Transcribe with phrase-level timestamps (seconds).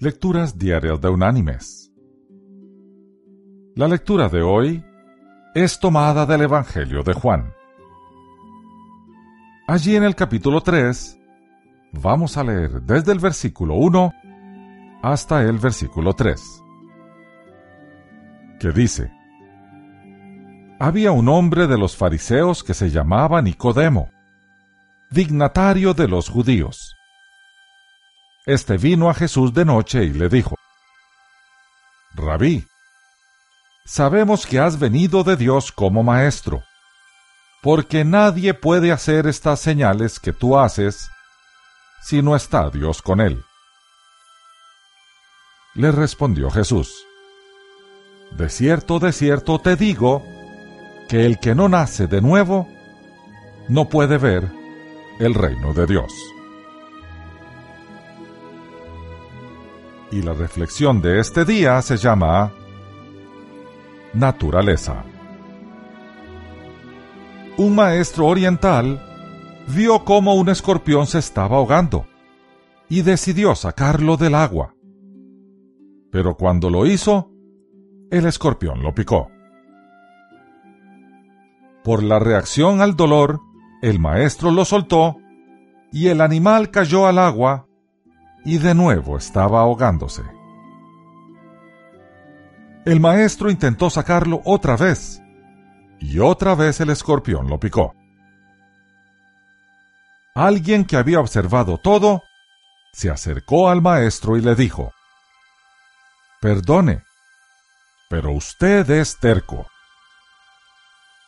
[0.00, 1.90] Lecturas Diarias de Unánimes.
[3.74, 4.84] La lectura de hoy
[5.56, 7.52] es tomada del Evangelio de Juan.
[9.66, 11.18] Allí en el capítulo 3
[11.94, 14.12] vamos a leer desde el versículo 1
[15.02, 16.62] hasta el versículo 3,
[18.60, 19.10] que dice,
[20.78, 24.10] Había un hombre de los fariseos que se llamaba Nicodemo,
[25.10, 26.97] dignatario de los judíos
[28.48, 30.56] este vino a Jesús de noche y le dijo,
[32.14, 32.66] Rabí,
[33.84, 36.62] sabemos que has venido de Dios como maestro,
[37.62, 41.10] porque nadie puede hacer estas señales que tú haces
[42.00, 43.44] si no está Dios con él.
[45.74, 47.04] Le respondió Jesús,
[48.30, 50.24] De cierto, de cierto te digo,
[51.06, 52.66] que el que no nace de nuevo,
[53.68, 54.50] no puede ver
[55.20, 56.10] el reino de Dios.
[60.10, 62.52] Y la reflexión de este día se llama
[64.14, 65.04] Naturaleza.
[67.56, 69.02] Un maestro oriental
[69.68, 72.06] vio cómo un escorpión se estaba ahogando
[72.88, 74.74] y decidió sacarlo del agua.
[76.10, 77.30] Pero cuando lo hizo,
[78.10, 79.30] el escorpión lo picó.
[81.84, 83.40] Por la reacción al dolor,
[83.82, 85.16] el maestro lo soltó
[85.92, 87.67] y el animal cayó al agua
[88.48, 90.22] y de nuevo estaba ahogándose.
[92.86, 95.20] El maestro intentó sacarlo otra vez,
[96.00, 97.94] y otra vez el escorpión lo picó.
[100.34, 102.22] Alguien que había observado todo
[102.94, 104.94] se acercó al maestro y le dijo,
[106.40, 107.02] Perdone,
[108.08, 109.66] pero usted es terco.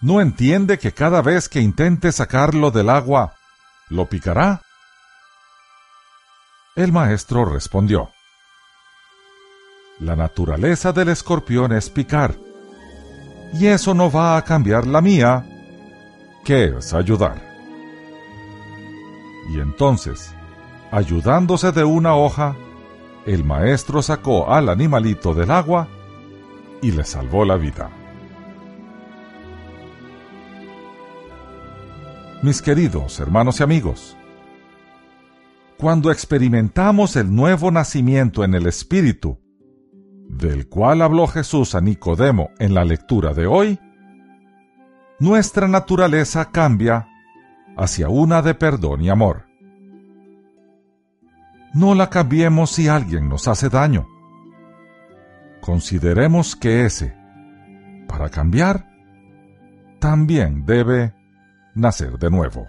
[0.00, 3.34] ¿No entiende que cada vez que intente sacarlo del agua,
[3.88, 4.62] lo picará?
[6.78, 8.10] El maestro respondió,
[9.98, 12.36] La naturaleza del escorpión es picar,
[13.52, 15.44] y eso no va a cambiar la mía,
[16.44, 17.42] que es ayudar.
[19.50, 20.32] Y entonces,
[20.92, 22.54] ayudándose de una hoja,
[23.26, 25.88] el maestro sacó al animalito del agua
[26.80, 27.90] y le salvó la vida.
[32.44, 34.16] Mis queridos hermanos y amigos,
[35.78, 39.38] cuando experimentamos el nuevo nacimiento en el Espíritu,
[40.28, 43.78] del cual habló Jesús a Nicodemo en la lectura de hoy,
[45.20, 47.08] nuestra naturaleza cambia
[47.76, 49.46] hacia una de perdón y amor.
[51.74, 54.08] No la cambiemos si alguien nos hace daño.
[55.60, 57.14] Consideremos que ese,
[58.08, 58.88] para cambiar,
[60.00, 61.14] también debe
[61.74, 62.68] nacer de nuevo.